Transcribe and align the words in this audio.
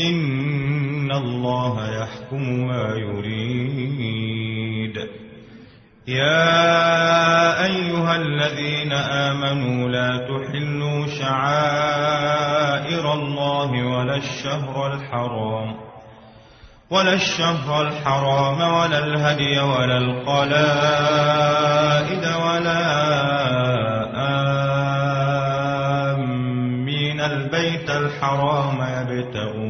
إن 0.00 1.12
الله 1.12 2.02
يحكم 2.02 2.66
ما 2.66 2.94
يريد. 2.96 4.96
يا 6.08 7.64
أيها 7.64 8.16
الذين 8.16 8.92
آمنوا 8.92 9.88
لا 9.88 10.16
تحلوا 10.16 11.06
شعائر 11.06 13.12
الله 13.14 13.70
ولا 13.86 14.16
الشهر 14.16 14.94
الحرام 14.94 15.74
ولا 16.90 17.12
الشهر 17.12 17.82
الحرام 17.82 18.60
ولا 18.74 18.98
الهدي 18.98 19.60
ولا 19.60 19.98
القلائد 19.98 20.60
ولا 22.46 22.80
آمين 26.12 27.20
البيت 27.20 27.90
الحرام 27.90 28.78
يبتغون 28.98 29.69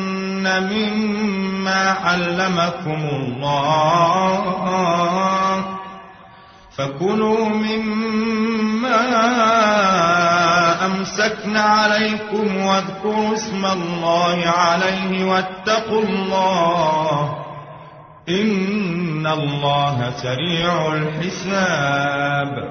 مما 0.43 1.91
علمكم 2.03 3.09
الله 3.11 4.41
فكلوا 6.77 7.49
مما 7.49 9.01
أمسكن 10.85 11.57
عليكم 11.57 12.57
واذكروا 12.57 13.33
اسم 13.33 13.65
الله 13.65 14.47
عليه 14.47 15.25
واتقوا 15.25 16.01
الله 16.03 17.37
إن 18.29 19.27
الله 19.27 20.11
سريع 20.17 20.93
الحساب 20.93 22.70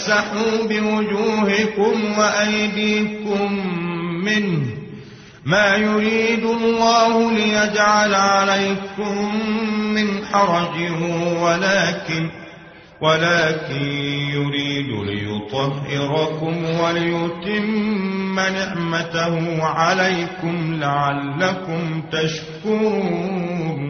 فامسحوا 0.00 0.66
بوجوهكم 0.68 2.18
وأيديكم 2.18 3.52
منه. 4.24 4.66
ما 5.44 5.76
يريد 5.76 6.44
الله 6.44 7.32
ليجعل 7.32 8.14
عليكم 8.14 9.34
من 9.94 10.24
حرج 10.32 10.92
ولكن 11.42 12.30
ولكن 13.00 13.82
يريد 14.34 14.88
ليطهركم 15.06 16.64
وليتم 16.80 18.34
نعمته 18.34 19.64
عليكم 19.64 20.80
لعلكم 20.80 22.02
تشكرون. 22.12 23.89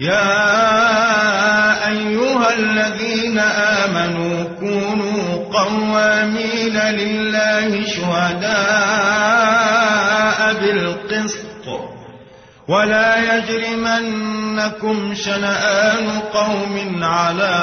يا 0.00 1.88
أيها 1.88 2.54
الذين 2.58 3.38
آمنوا 3.38 4.44
كونوا 4.60 5.44
قوامين 5.52 6.76
لله 6.76 7.86
شهداء 7.86 8.56
بالقسط. 10.60 11.66
ولا 12.68 13.36
يجرمنكم 13.36 15.14
شنآن 15.14 16.20
قوم 16.34 17.04
على 17.04 17.56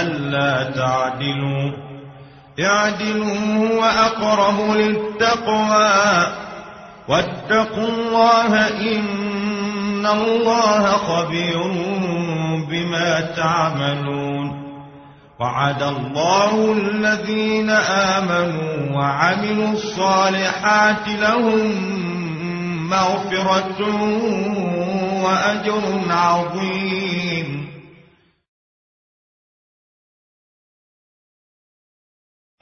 ألا 0.00 0.70
تعدلوا. 0.70 1.72
اعدلوا 2.60 3.36
هو 3.56 3.84
أقرب 3.84 4.76
للتقوى. 4.76 6.26
واتقوا 7.08 7.88
الله 7.88 8.66
الله 10.06 10.82
خبير 10.90 11.62
بما 12.70 13.20
تعملون 13.20 14.66
وعد 15.40 15.82
الله 15.82 16.72
الذين 16.72 17.70
آمنوا 17.70 18.96
وعملوا 18.96 19.72
الصالحات 19.72 21.08
لهم 21.08 21.96
مغفرة 22.90 23.80
وأجر 25.24 25.82
عظيم 26.10 27.05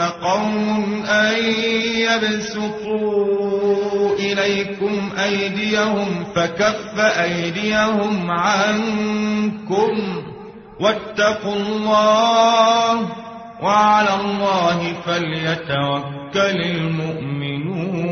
قوم 0.00 1.02
أن 1.04 1.34
يبسطوا 2.08 3.34
إليكم 4.18 5.10
أيديهم 5.24 6.24
فكف 6.36 6.98
أيديهم 6.98 8.30
عنكم 8.30 10.22
واتقوا 10.80 11.56
الله 11.56 13.08
وعلى 13.62 14.14
الله 14.20 14.92
فليتوكل 15.06 16.60
المؤمنون. 16.60 18.04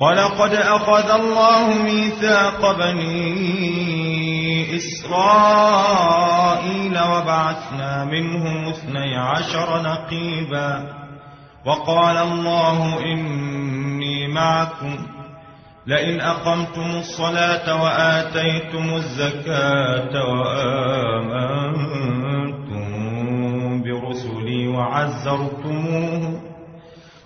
ولقد 0.00 0.54
أخذ 0.54 1.10
الله 1.10 1.82
ميثاق 1.82 2.76
بني 2.78 3.95
إسرائيل 5.66 6.58
وبعثنا 6.98 8.04
منهم 8.04 8.68
اثني 8.68 9.16
عشر 9.16 9.82
نقيبا 9.82 10.96
وقال 11.66 12.16
الله 12.16 13.00
إني 13.04 14.28
معكم 14.28 14.96
لئن 15.86 16.20
أقمتم 16.20 16.90
الصلاة 16.98 17.82
وآتيتم 17.82 18.94
الزكاة 18.94 20.24
وآمنتم 22.56 23.82
برسلي 23.82 24.68
وعزرتموهم 24.68 26.45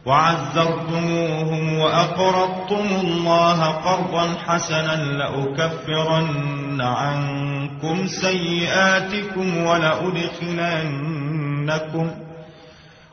وعزرتموهم 0.07 1.78
وأقرضتم 1.78 2.87
الله 3.00 3.64
قرضا 3.64 4.35
حسنا 4.47 4.97
لأكفرن 4.97 6.80
عنكم 6.80 8.07
سيئاتكم 8.07 9.57
ولأدخلنكم 9.57 10.11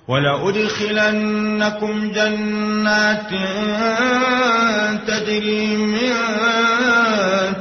ولأدخلنكم 0.07 2.11
جنات 2.11 3.29
تجري 5.07 5.77
من 5.77 6.13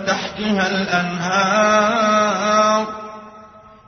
تحتها 0.06 0.70
الأنهار 0.70 2.46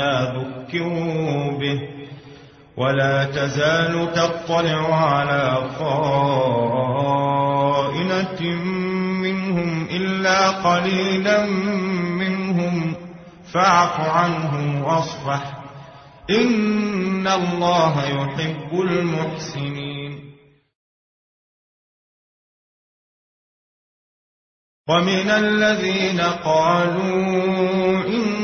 ذكروا 0.00 1.58
به 1.58 1.80
ولا 2.76 3.24
تزال 3.24 4.12
تطلع 4.12 4.94
على 4.94 5.70
خائنة 5.78 7.04
منهم 9.22 9.86
إلا 9.90 10.50
قليلا 10.50 11.46
منهم 11.46 12.96
فاعف 13.52 14.00
عنهم 14.00 14.82
واصفح 14.82 15.64
إن 16.30 17.26
الله 17.26 18.04
يحب 18.04 18.80
المحسنين. 18.80 20.34
ومن 24.88 25.30
الذين 25.30 26.20
قالوا 26.20 28.04
إن 28.06 28.43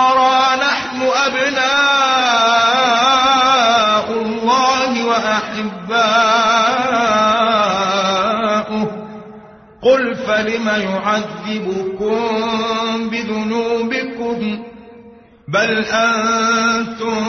نحن 0.62 1.02
أبناء 1.02 1.82
الله 4.22 5.06
وأحباؤه. 5.06 5.90
قل 9.82 10.16
فلم 10.16 10.68
يعذبكم 10.68 12.20
بذنوبكم؟ 13.10 14.64
بل 15.48 15.86
أنتم 15.86 17.22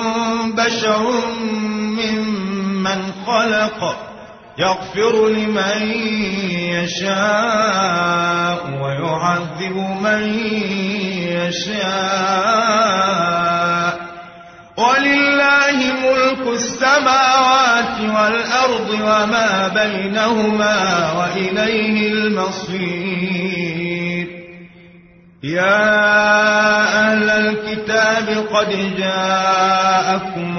بشر 0.52 1.10
ممن 1.30 2.49
خلق 3.26 3.96
يغفر 4.58 5.28
لمن 5.28 5.82
يشاء 6.70 8.58
ويعذب 8.82 9.76
من 10.02 10.22
يشاء. 11.28 12.50
ولله 14.76 15.78
ملك 16.02 16.44
السماوات 16.52 18.00
والأرض 18.00 18.90
وما 18.90 19.68
بينهما 19.68 20.76
وإليه 21.12 22.12
المصير. 22.12 23.70
يا 25.42 26.10
أهل 27.12 27.30
الكتاب 27.30 28.46
قد 28.52 28.96
جاءكم 28.98 30.58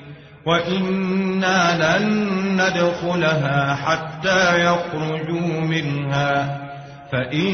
وإنا 0.45 1.97
لن 1.99 2.31
ندخلها 2.53 3.75
حتى 3.75 4.65
يخرجوا 4.65 5.61
منها. 5.61 6.57
فإن 7.11 7.47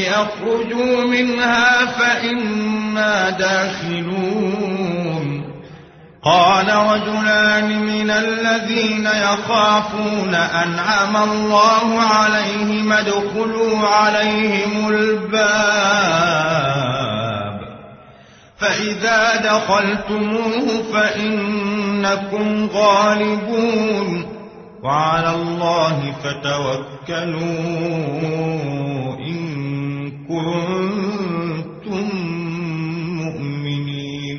يخرجوا 0.00 1.04
منها 1.04 1.86
فإنا 1.86 3.30
داخلون. 3.30 4.84
قال 6.24 6.68
رجلان 6.68 7.78
من 7.78 8.10
الذين 8.10 9.06
يخافون 9.06 10.34
أنعم 10.34 11.16
الله 11.16 12.00
عليهم 12.00 12.92
ادخلوا 12.92 13.88
عليهم 13.88 14.88
الباب. 14.88 16.73
فإذا 18.58 19.36
دخلتموه 19.36 20.82
فإنكم 20.92 22.66
غالبون 22.66 24.34
وعلى 24.82 25.30
الله 25.34 26.12
فتوكلوا 26.12 27.40
إن 29.18 29.40
كنتم 30.26 32.06
مؤمنين. 33.16 34.38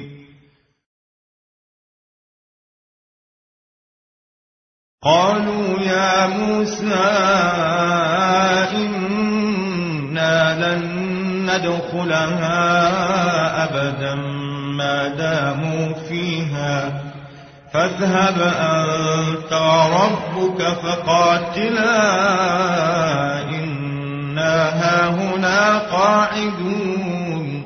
قالوا 5.04 5.80
يا 5.80 6.28
موسى 6.28 6.94
إنا 8.74 10.36
لن 10.76 10.95
ندخلها 11.46 12.64
أبدا 13.64 14.16
ما 14.78 15.08
داموا 15.08 15.94
فيها. 16.10 17.02
فاذهب 17.74 18.54
أنت 18.60 19.54
وربك 19.54 20.62
فقاتلا 20.64 22.02
إنا 23.50 24.70
هاهنا 24.70 25.78
قاعدون. 25.78 27.66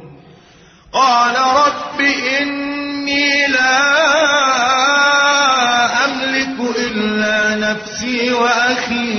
قال 0.93 1.35
رب 1.35 2.01
إني 2.41 3.47
لا 3.47 3.79
أملك 6.05 6.57
إلا 6.79 7.55
نفسي 7.55 8.33
وأخي. 8.33 9.18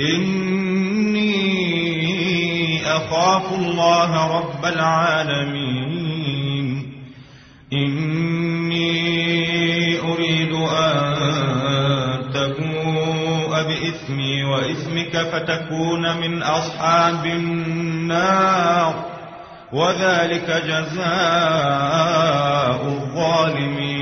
إني 0.00 1.32
أخاف 2.86 3.52
الله 3.52 4.38
رب 4.38 4.64
العالمين 4.64 6.12
إني 7.72 8.92
أريد 10.00 10.52
أن 10.52 11.02
تبوء 12.34 13.62
بإثمي 13.62 14.44
وإثمك 14.44 15.16
فتكون 15.16 16.16
من 16.16 16.42
أصحاب 16.42 17.26
النار 17.26 18.94
وذلك 19.72 20.50
جزاء 20.66 22.02
الظالمين 22.86 24.01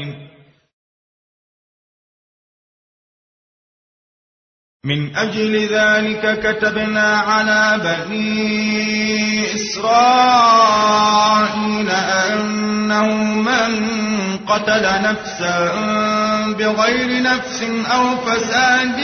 من 4.85 5.15
أجل 5.15 5.67
ذلك 5.73 6.39
كتبنا 6.39 7.17
على 7.17 7.79
بني 7.83 9.55
إسرائيل 9.55 10.69
أنه 11.89 13.07
من 13.23 13.87
قتل 14.47 15.01
نفسا 15.03 15.71
بغير 16.59 17.23
نفس 17.23 17.63
أو 17.93 18.17
فساد 18.17 18.97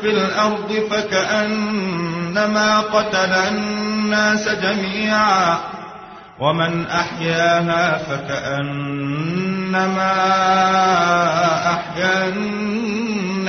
في 0.00 0.10
الأرض 0.10 0.72
فكأنما 0.90 2.80
قتل 2.80 3.32
الناس 3.32 4.48
جميعا 4.48 5.58
ومن 6.40 6.86
أحياها 6.86 7.98
فكأنما 7.98 9.34
أحيا 11.72 12.28
الناس 12.28 13.03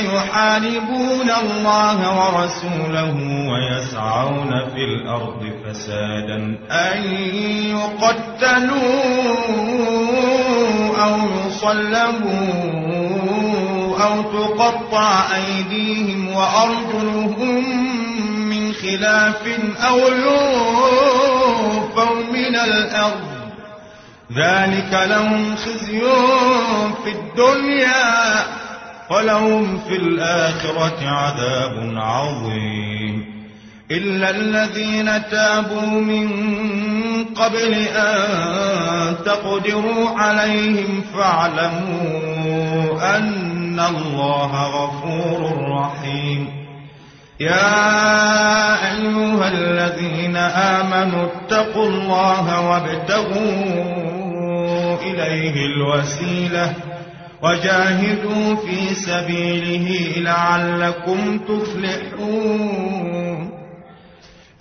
يحاربون 0.00 1.30
الله 1.42 1.98
ورسوله 2.18 3.16
ويسعون 3.52 4.50
في 4.74 4.84
الأرض 4.84 5.52
فسادا. 5.64 6.58
أن 6.70 6.98
يقتلوا 7.76 8.78
أو 11.04 11.16
يصلبوا 11.46 12.78
أو 14.04 14.22
تقطع 14.22 15.36
أيديهم 15.36 16.28
وأرجلهم 16.36 17.64
من 18.48 18.72
خلاف 18.72 19.42
أو 19.88 19.98
ينفوا 19.98 20.58
من 22.32 22.56
الأرض. 22.56 23.28
ذلك 24.36 24.92
لهم 25.10 25.56
خزي 25.56 26.00
في 27.04 27.10
الدنيا. 27.10 28.67
ولهم 29.10 29.78
في 29.88 29.96
الآخرة 29.96 31.08
عذاب 31.08 31.92
عظيم. 31.96 33.38
إلا 33.90 34.30
الذين 34.30 35.28
تابوا 35.30 36.00
من 36.00 36.28
قبل 37.24 37.74
أن 37.74 39.16
تقدروا 39.24 40.08
عليهم 40.08 41.04
فاعلموا 41.14 43.16
أن 43.16 43.80
الله 43.80 44.66
غفور 44.66 45.70
رحيم. 45.80 46.48
يا 47.40 48.92
أيها 48.92 49.48
الذين 49.48 50.36
آمنوا 50.36 51.26
اتقوا 51.26 51.88
الله 51.88 52.70
وابتغوا 52.70 53.88
إليه 55.02 55.66
الوسيلة. 55.66 56.72
وجاهدوا 57.42 58.54
في 58.54 58.94
سبيله 58.94 60.12
لعلكم 60.16 61.38
تفلحون. 61.38 62.98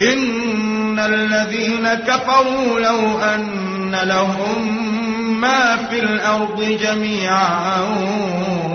إن 0.01 0.99
الذين 0.99 1.93
كفروا 1.93 2.79
لو 2.79 3.19
أن 3.19 3.95
لهم 4.03 4.87
ما 5.41 5.75
في 5.75 5.99
الأرض 5.99 6.77
جميعا 6.83 7.81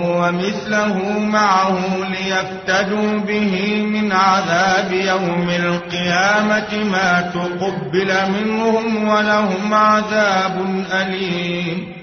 ومثله 0.05 1.19
معه 1.19 1.79
ليفتدوا 1.97 3.19
به 3.19 3.83
من 3.83 4.11
عذاب 4.11 4.91
يوم 4.91 5.49
القيامة 5.49 6.83
ما 6.91 7.31
تقبل 7.33 8.13
منهم 8.31 9.07
ولهم 9.07 9.73
عذاب 9.73 10.85
أليم. 10.91 12.02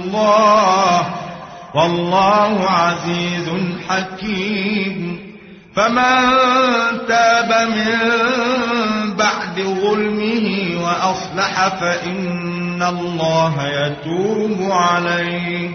الله. 0.15 1.05
والله 1.75 2.69
عزيز 2.69 3.49
حكيم. 3.89 5.19
فمن 5.75 6.37
تاب 7.07 7.69
من 7.69 7.97
بعد 9.13 9.55
ظلمه 9.55 10.71
وأصلح 10.83 11.67
فإن 11.67 12.83
الله 12.83 13.53
يتوب 13.67 14.71
عليه. 14.71 15.69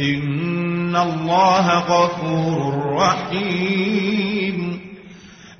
إن 0.00 0.96
الله 0.96 1.78
غفور 1.78 2.96
رحيم. 2.96 4.80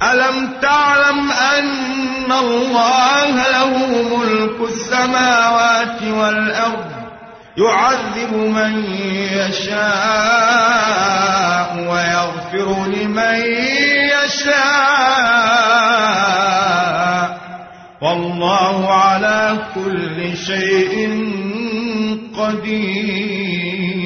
ألم 0.02 0.48
تعلم 0.62 1.30
أن 1.30 2.32
الله 2.32 3.50
له 3.50 3.78
ملك 4.16 4.70
السماوات 4.70 6.02
والأرض؟ 6.02 6.95
يعذب 7.58 8.32
من 8.32 8.84
يشاء 9.32 9.86
ويغفر 11.88 12.86
لمن 12.86 13.38
يشاء. 14.24 15.16
والله 18.00 18.92
على 18.92 19.58
كل 19.74 20.36
شيء 20.36 20.94
قدير. 22.38 24.05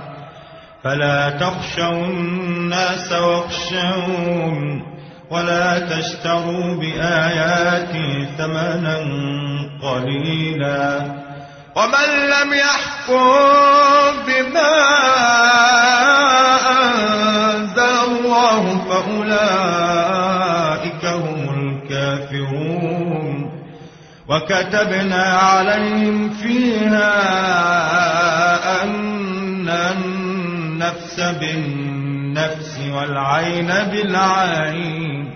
فلا 0.83 1.29
تخشوا 1.29 2.05
الناس 2.05 3.11
واخشون 3.11 4.83
ولا 5.31 5.79
تشتروا 5.79 6.75
بآياتي 6.75 8.27
ثمنا 8.37 8.97
قليلا 9.81 11.01
ومن 11.75 12.09
لم 12.29 12.53
يحكم 12.53 13.31
بما 14.27 14.77
أنزل 16.71 17.95
الله 18.07 18.63
فأولئك 18.89 19.95
هم 21.05 21.41
الكافرون 21.59 23.37
وكتبنا 24.29 25.23
عليهم 25.23 26.29
فيها 26.29 27.11
أن 28.83 29.69
النفس 30.81 31.19
بالنفس 31.19 32.79
والعين 32.93 33.67
بالعين 33.67 35.33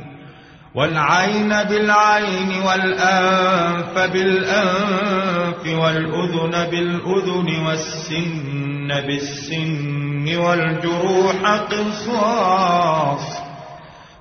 والعين 0.75 1.63
بالعين 1.63 2.61
والأنف 2.65 3.97
بالأنف 4.13 5.65
والأذن 5.65 6.67
بالأذن 6.71 7.65
والسن 7.67 8.87
بالسن 8.87 10.37
والجروح 10.37 11.45
قصاص. 11.71 13.45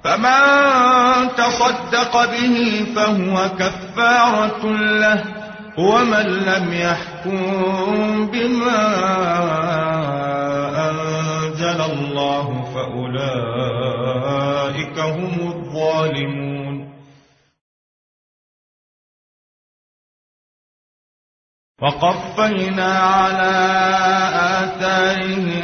فمن 0.04 0.40
تصدق 1.36 2.30
به 2.30 2.86
فهو 2.96 3.48
كفارة 3.58 4.66
له 4.76 5.24
ومن 5.78 6.26
لم 6.26 6.72
يحكم 6.72 8.26
بما 8.32 8.94
الله 11.84 12.62
فأولئك 12.74 12.98
هم 14.98 15.34
الظالمون. 15.48 16.94
وقفينا 21.82 22.98
على 22.98 23.54
آثارهم 24.64 25.54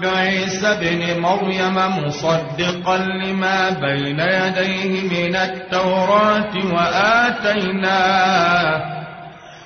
بعيسى 0.00 0.74
بن 0.80 1.20
مريم 1.20 1.76
مصدقا 1.76 2.96
لما 2.96 3.70
بين 3.70 4.20
يديه 4.20 5.08
من 5.08 5.36
التوراة 5.36 6.54
وآتيناه 6.74 8.14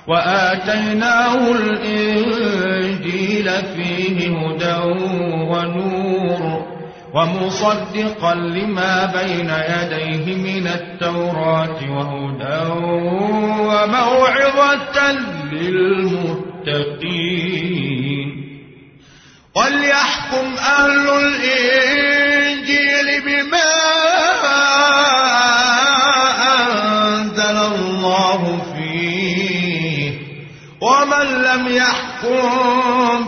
وآتيناه 0.09 1.51
الإنجيل 1.51 3.47
فيه 3.75 4.17
هدى 4.37 4.77
ونور 5.51 6.43
ومصدقا 7.13 8.33
لما 8.35 9.05
بين 9.05 9.49
يديه 9.73 10.25
من 10.35 10.67
التوراة 10.67 11.79
وهدى 11.89 12.61
وموعظة 13.69 14.97
للمتقين. 15.51 17.09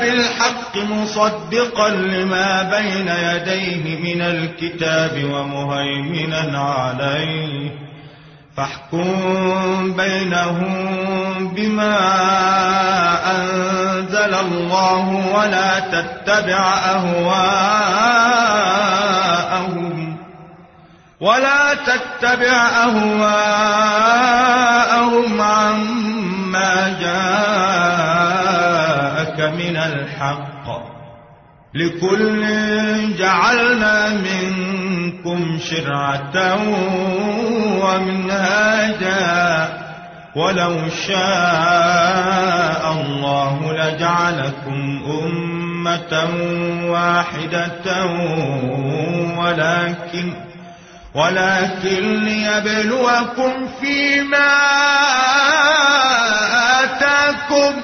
بالحق 0.01 0.77
مصدقا 0.77 1.89
لما 1.89 2.63
بين 2.63 3.09
يديه 3.09 4.15
من 4.15 4.23
الكتاب 4.23 5.25
ومهيمنا 5.25 6.61
عليه. 6.61 7.71
فاحكم 8.57 9.95
بينهم 9.97 10.94
بما 11.55 11.97
أنزل 13.37 14.35
الله 14.35 15.31
ولا 15.35 15.79
تتبع 15.79 16.75
أهواءهم 16.95 18.05
ولا 21.21 21.75
تتبع 21.75 22.69
أهواءهم 22.85 23.35
عما 25.41 26.97
جاءك 27.01 28.25
من 29.41 29.77
الحق 29.77 30.55
لكل 31.75 32.45
جعلنا 33.19 34.09
منكم 34.09 35.59
شرعة 35.59 36.57
ومنهاجا 37.83 39.84
ولو 40.37 40.91
شاء 41.07 42.93
الله 42.93 43.73
لجعلكم 43.73 45.03
أمة 45.23 46.29
واحدة 46.91 48.05
ولكن 49.39 50.33
ولكن 51.15 52.25
ليبلوكم 52.25 53.69
فيما 53.81 54.55
آتاكم 56.83 57.83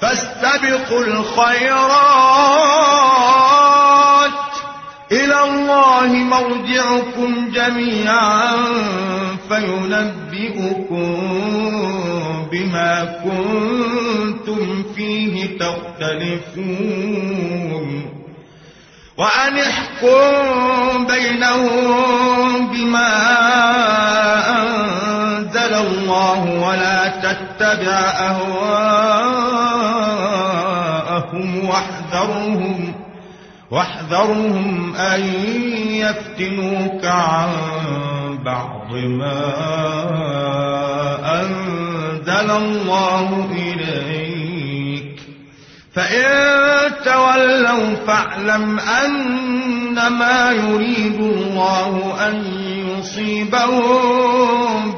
فاستبقوا 0.00 1.04
الخيرات. 1.04 2.42
إلى 5.12 5.44
الله 5.44 6.06
مرجعكم 6.06 7.50
جميعا 7.54 8.56
فينبئكم 9.48 11.16
بما 12.52 13.20
كنتم 13.24 14.82
فيه 14.96 15.58
تختلفون. 15.58 17.02
وأن 19.16 19.58
احكم 19.58 21.06
بينهم 21.06 22.66
بما 22.66 23.12
أنزل 24.62 25.74
الله 25.74 26.40
ولا 26.68 27.08
تتبع 27.08 27.98
أهواءهم 28.32 29.28
واحذرهم 31.68 32.81
واحذرهم 33.72 34.94
أن 34.94 35.20
يفتنوك 35.90 37.04
عن 37.04 37.48
بعض 38.44 38.94
ما 38.94 39.42
أنزل 41.40 42.50
الله 42.50 43.50
إليك. 43.52 45.20
فإن 45.94 46.24
تولوا 47.04 47.94
فاعلم 48.06 48.78
أنما 48.78 50.50
يريد 50.50 51.20
الله 51.20 52.14
أن 52.28 52.44
يصيبهم 52.88 53.92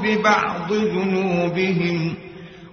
ببعض 0.02 0.72
ذنوبهم. 0.72 2.23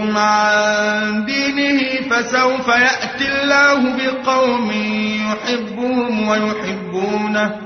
عن 0.00 1.24
دينه 1.24 1.80
فسوف 2.10 2.68
يأتي 2.68 3.42
الله 3.42 3.96
بقوم 3.96 4.70
يحبهم 5.30 6.28
ويحبونه 6.28 7.56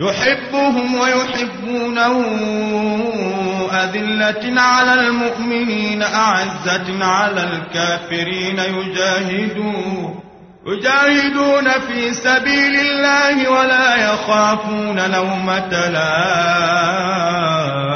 يحبهم 0.00 0.94
ويحبونه. 0.94 2.24
أذلة 3.72 4.60
على 4.60 4.94
المؤمنين 4.94 6.02
أعزة 6.02 7.04
على 7.04 7.44
الكافرين. 7.44 8.58
يجاهدون 8.58 10.20
يجاهدون 10.66 11.70
في 11.70 12.14
سبيل 12.14 12.80
الله 12.80 13.50
ولا 13.50 13.96
يخافون 13.96 15.10
لومة 15.10 15.88
لائم 15.88 17.95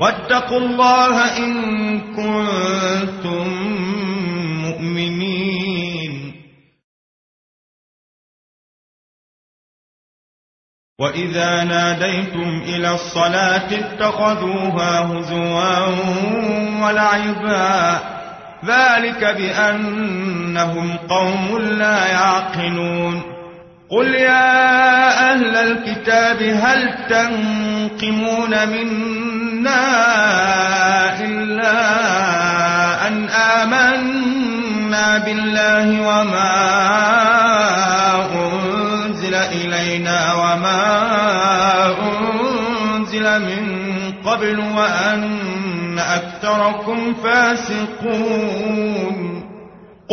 واتقوا 0.00 0.58
الله 0.58 1.38
إن 1.38 2.00
كنتم 2.00 3.48
مؤمنين. 4.62 6.34
وإذا 11.00 11.64
ناديتم 11.64 12.62
إلى 12.66 12.94
الصلاة 12.94 13.78
اتخذوها 13.78 15.00
هزوا 15.00 15.86
ولعبا. 16.86 18.00
ذلك 18.64 19.24
بأنهم 19.24 20.96
قوم 20.96 21.58
لا 21.58 22.06
يعقلون. 22.06 23.22
قل 23.90 24.14
يا 24.14 25.32
أهل 25.32 25.56
الكتاب 25.56 26.42
هل 26.42 27.06
تنقمون 27.08 28.68
منا 28.68 29.33
إلا 31.20 31.76
أن 33.06 33.28
آمنا 33.28 35.18
بالله 35.18 36.08
وما 36.08 36.84
إلينا 39.54 40.34
وما 40.34 40.84
أنزل 42.02 43.40
من 43.40 43.84
قبل 44.24 44.60
وأن 44.60 45.98
أكثركم 45.98 47.14
فاسقون 47.24 49.23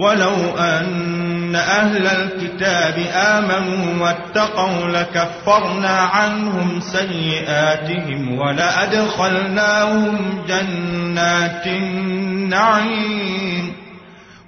ولو 0.00 0.34
أن 0.58 1.54
أهل 1.56 2.06
الكتاب 2.06 3.06
آمنوا 3.14 4.04
واتقوا 4.06 4.88
لكفرنا 4.88 5.98
عنهم 5.98 6.80
سيئاتهم 6.80 8.38
ولأدخلناهم 8.38 10.16
جنات 10.48 11.66
النعيم 11.66 13.10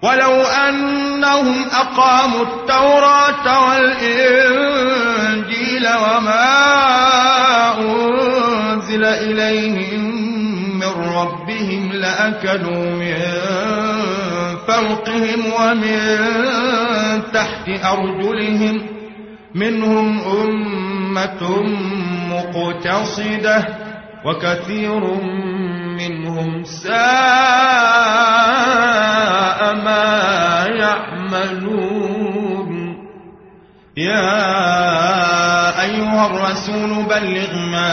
ولو 0.02 0.42
أنهم 0.42 1.64
أقاموا 1.72 2.42
التوراة 2.42 3.68
والإنجيل 3.68 4.78
وما 5.86 6.72
أنزل 7.78 9.04
إليهم 9.04 10.22
من 10.78 10.92
ربهم 11.16 11.92
لأكلوا 11.92 12.90
من 12.90 13.81
فوقهم 14.66 15.40
ومن 15.60 15.98
تحت 17.32 17.68
أرجلهم 17.68 18.76
منهم 19.54 20.20
أمة 20.20 21.42
مقتصدة 22.30 23.56
وكثير 24.24 25.00
منهم 25.98 26.64
ساء 26.64 26.92
ما 29.74 30.66
يعملون. 30.78 32.70
يا 33.96 34.52
أيها 35.82 36.26
الرسول 36.26 37.04
بلغ 37.04 37.56
ما 37.72 37.92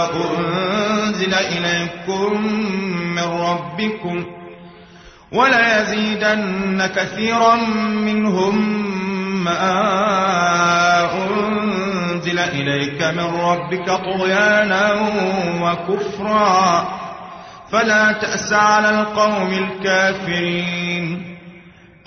إليكم 2.11 2.43
من 3.15 3.23
ربكم 3.23 4.25
وليزيدن 5.31 6.89
كثيرا 6.95 7.55
منهم 8.05 8.55
ما 9.43 9.57
أنزل 11.13 12.39
إليك 12.39 13.01
من 13.01 13.41
ربك 13.41 13.85
طغيانا 13.85 14.93
وكفرا. 15.61 16.87
فلا 17.71 18.11
تأس 18.11 18.53
على 18.53 18.89
القوم 18.89 19.53
الكافرين. 19.53 21.37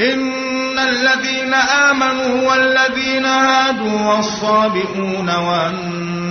إن 0.01 0.79
الذين 0.79 1.55
آمنوا 1.55 2.51
والذين 2.51 3.25
هادوا 3.25 4.15
والصابئون 4.15 5.31
والنصارى 5.35 6.14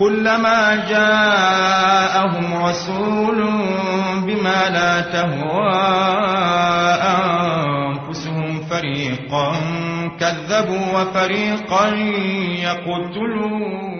كلما 0.00 0.88
جاءهم 0.88 2.64
رسول 2.64 3.38
بما 4.26 4.70
لا 4.70 5.00
تهوى 5.00 5.72
أنفسهم 7.20 8.60
فريقا 8.70 9.52
كذبوا 10.20 10.84
وفريقا 11.00 11.88
يقتلون. 12.64 13.99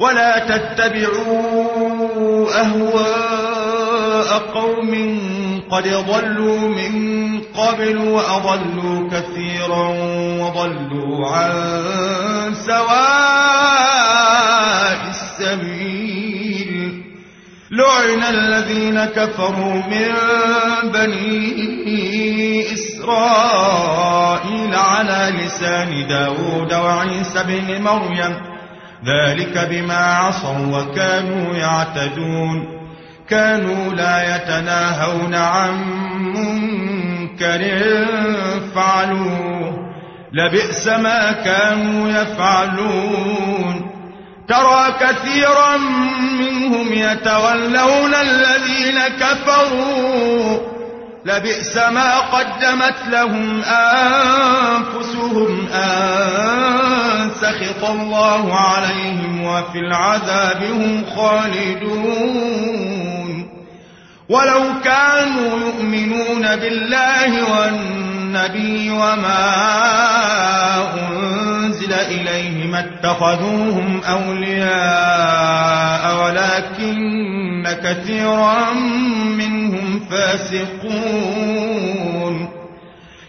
ولا 0.00 0.38
تتبعوا 0.38 2.50
أهواء 2.60 4.38
قوم 4.54 5.20
قد 5.70 5.88
ضلوا 5.88 6.58
من 6.58 7.40
قبل 7.40 7.98
وأضلوا 7.98 9.10
كثيرا 9.10 9.88
وضلوا 10.40 11.28
عن 11.28 11.52
سواء 12.54 12.94
السبيل. 15.08 17.02
لعن 17.70 18.22
الذين 18.22 19.04
كفروا 19.04 19.74
من 19.74 20.14
بني 20.90 22.72
إسرائيل 22.72 24.74
على 24.74 25.32
لسان 25.38 26.06
داود 26.08 26.74
وعيسى 26.74 27.42
بن 27.42 27.82
مريم. 27.82 28.53
ذلك 29.06 29.68
بما 29.70 29.94
عصوا 29.94 30.66
وكانوا 30.72 31.54
يعتدون. 31.54 32.66
كانوا 33.28 33.94
لا 33.94 34.36
يتناهون 34.36 35.34
عن 35.34 35.84
منكر 36.34 37.62
فعلوه. 38.74 39.74
لبئس 40.32 40.88
ما 40.88 41.32
كانوا 41.32 42.08
يفعلون. 42.08 43.90
ترى 44.48 44.94
كثيرا 45.00 45.76
منهم 46.38 46.92
يتولون 46.92 48.14
الذين 48.14 48.98
كفروا. 49.20 50.58
لبئس 51.24 51.76
ما 51.76 52.18
قدمت 52.18 52.96
لهم 53.10 53.62
أنفسهم 53.62 55.68
أن 55.74 56.83
سخط 57.44 57.84
الله 57.90 58.54
عليهم 58.54 59.44
وفي 59.44 59.78
العذاب 59.78 60.62
هم 60.64 61.04
خالدون. 61.16 62.64
ولو 64.28 64.62
كانوا 64.84 65.60
يؤمنون 65.60 66.56
بالله 66.56 67.30
والنبي 67.52 68.90
وما 68.90 69.54
أنزل 70.94 71.92
إليه 71.92 72.66
ما 72.66 72.80
اتخذوهم 72.80 74.00
أولياء 74.04 75.44
ولكن 76.24 77.66
كثيرا 77.84 78.72
منهم 79.38 80.00
فاسقون. 80.10 81.64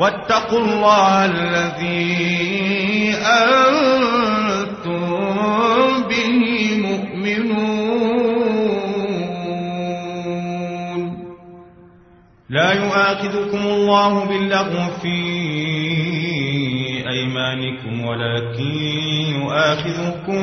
واتقوا 0.00 0.58
الله 0.58 1.24
الذي 1.24 3.14
أنتم 3.14 5.02
به 6.08 6.40
مؤمنون. 6.80 7.82
لا 12.50 12.72
يؤاخذكم 12.72 13.58
الله 13.58 14.24
باللغو 14.24 14.90
في 15.02 15.18
أيمانكم 17.08 18.04
ولكن 18.06 18.76
يؤاخذكم 19.40 20.42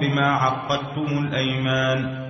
بما 0.00 0.26
عقدتم 0.26 1.08
الأيمان. 1.24 2.29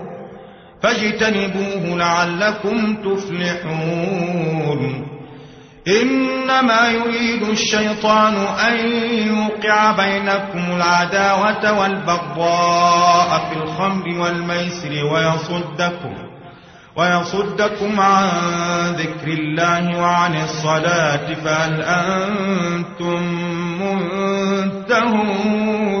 فاجتنبوه 0.83 1.97
لعلكم 1.97 2.95
تفلحون. 2.95 5.07
إنما 5.87 6.89
يريد 6.89 7.43
الشيطان 7.43 8.35
أن 8.67 8.75
يوقع 9.27 9.91
بينكم 9.91 10.75
العداوة 10.75 11.79
والبغضاء 11.79 13.49
في 13.49 13.55
الخمر 13.63 14.07
والميسر 14.19 15.05
ويصدكم 15.13 16.13
ويصدكم 16.95 17.99
عن 17.99 18.29
ذكر 18.97 19.27
الله 19.27 19.99
وعن 19.99 20.35
الصلاة 20.43 21.33
فهل 21.33 21.81
أنتم 21.81 23.21
منتهون؟ 23.81 26.00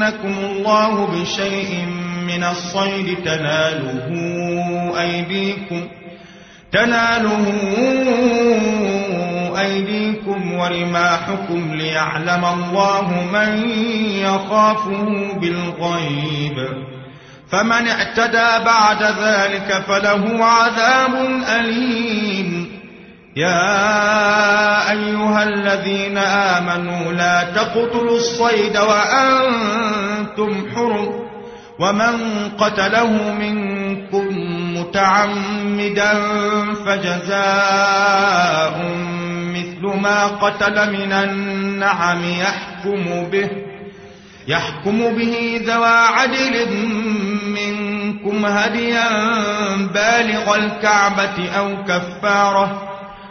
ليبلونكم 0.00 0.34
الله 0.44 1.06
بشيء 1.06 1.84
من 2.26 2.44
الصيد 2.44 3.16
تناله 3.24 4.08
أيديكم 5.00 5.88
تناله 6.72 7.46
أيديكم 9.60 10.52
ورماحكم 10.52 11.74
ليعلم 11.74 12.44
الله 12.44 13.24
من 13.32 13.68
يخافه 14.22 15.32
بالغيب 15.40 16.56
فمن 17.52 17.88
اعتدى 17.88 18.64
بعد 18.64 19.02
ذلك 19.02 19.82
فله 19.88 20.44
عذاب 20.44 21.14
أليم 21.60 22.79
يا 23.36 24.90
أيها 24.90 25.42
الذين 25.42 26.18
آمنوا 26.18 27.12
لا 27.12 27.42
تقتلوا 27.42 28.16
الصيد 28.16 28.76
وأنتم 28.76 30.66
حرم 30.74 31.30
ومن 31.78 32.18
قتله 32.58 33.34
منكم 33.34 34.26
متعمدا 34.76 36.12
فجزاء 36.86 38.74
مثل 39.54 40.00
ما 40.02 40.26
قتل 40.26 40.92
من 40.92 41.12
النعم 41.12 42.24
يحكم 42.24 43.30
به 43.32 43.48
يحكم 44.48 44.98
به 44.98 45.60
ذوى 45.66 45.86
عدل 45.88 46.68
منكم 47.44 48.46
هديا 48.46 49.08
بالغ 49.76 50.56
الكعبة 50.56 51.50
أو 51.58 51.84
كفارة 51.84 52.89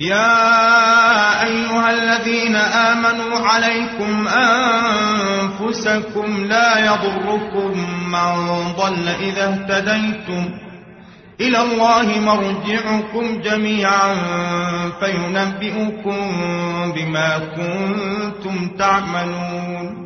يا 0.00 1.44
أيها 1.44 1.90
الذين 1.90 2.56
آمنوا 2.56 3.38
عليكم 3.38 4.28
أنفسكم 5.58 6.44
لا 6.44 6.78
يضركم 6.86 7.72
من 8.12 8.72
ضل 8.76 9.08
إذا 9.08 9.44
اهتديتم 9.48 10.50
إلى 11.40 11.62
الله 11.62 12.20
مرجعكم 12.20 13.40
جميعا 13.40 14.14
فينبئكم 15.00 16.32
بما 16.94 17.38
كنتم 17.38 18.68
تعملون. 18.78 20.05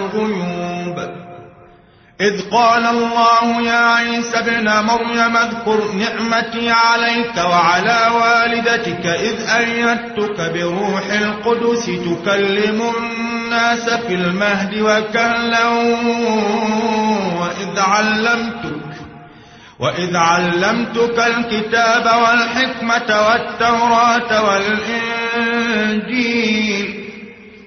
إذ 2.21 2.41
قال 2.51 2.85
الله 2.85 3.61
يا 3.61 3.85
عيسى 3.95 4.37
ابن 4.37 4.69
مريم 4.85 5.37
اذكر 5.37 5.91
نعمتي 5.91 6.69
عليك 6.69 7.37
وعلى 7.37 7.99
والدتك 8.15 9.05
إذ 9.05 9.49
أيدتك 9.49 10.51
بروح 10.53 11.03
القدس 11.11 11.85
تكلم 11.85 12.81
الناس 12.97 13.89
في 13.89 14.13
المهد 14.13 14.75
وكهلا 14.81 15.67
وإذ 17.39 17.79
علمتك 17.79 18.81
وإذ 19.79 20.17
علمتك 20.17 21.19
الكتاب 21.19 22.05
والحكمة 22.05 23.27
والتوراة 23.27 24.31
والإنجيل 25.75 27.00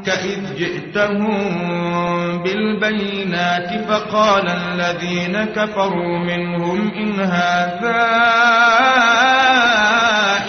عنك 0.00 0.08
إذ 0.08 0.56
جئتهم 0.56 2.42
بالبينات 2.42 3.88
فقال 3.88 4.48
الذين 4.48 5.44
كفروا 5.44 6.18
منهم 6.18 6.92
إن 6.94 7.20
هذا 7.20 8.08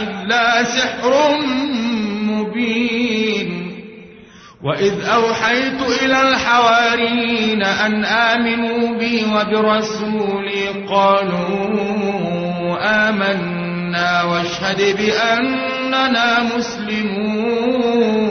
إلا 0.02 0.64
سحر 0.64 1.38
مبين. 2.32 3.72
وإذ 4.64 4.94
أوحيت 5.06 5.82
إلى 6.02 6.22
الحواريين 6.22 7.64
أن 7.64 8.06
آمنوا 8.06 8.98
بي 9.00 9.26
وبرسولي 9.26 10.86
قالوا 10.90 11.60
آمنا 13.10 14.24
واشهد 14.24 14.98
بأننا 14.98 16.44
مسلمون. 16.56 18.31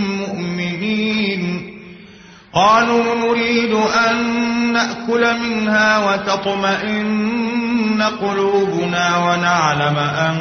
قالوا 2.53 3.15
نريد 3.15 3.73
أن 3.73 4.15
نأكل 4.73 5.39
منها 5.39 6.11
وتطمئن 6.11 8.01
قلوبنا 8.21 9.17
ونعلم 9.17 9.97
أن 9.97 10.37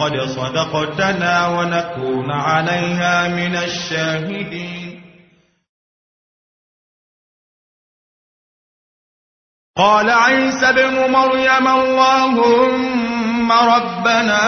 قد 0.00 0.20
صدقتنا 0.20 1.48
ونكون 1.48 2.30
عليها 2.30 3.28
من 3.28 3.56
الشاهدين. 3.56 5.02
قال 9.76 10.10
عيسى 10.10 10.72
بن 10.72 11.10
مريم 11.10 11.68
اللهم 11.68 13.52
ربنا 13.52 14.42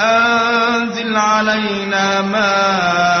أنزل 0.00 1.16
علينا 1.16 2.22
مائدة 2.22 3.20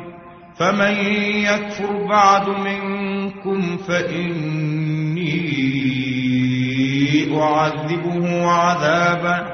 فمن 0.61 0.95
يكفر 1.49 2.07
بعد 2.09 2.49
منكم 2.49 3.77
فإني 3.77 5.31
أعذبه 7.41 8.47
عذابا 8.47 9.47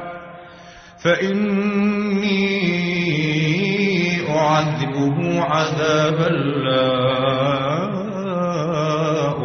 فإني 1.04 2.48
أعذبه 4.30 5.42
عذابا 5.42 6.30
لا 6.66 6.98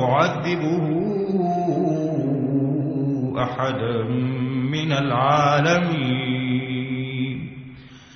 أعذبه 0.03 0.89
أحدا 3.43 4.03
من 4.73 4.93
العالمين. 4.93 6.32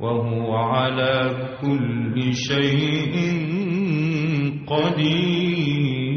وهو 0.00 0.56
على 0.56 1.30
كل 1.62 2.34
شيء 2.34 3.14
قدير. 4.66 6.07